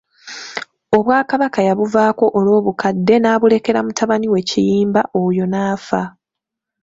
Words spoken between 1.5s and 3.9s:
yabuvaako olw'obukadde n'abulekera